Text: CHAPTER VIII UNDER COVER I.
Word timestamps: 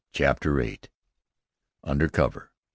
CHAPTER 0.13 0.55
VIII 0.55 0.79
UNDER 1.83 2.09
COVER 2.09 2.49
I. 2.51 2.55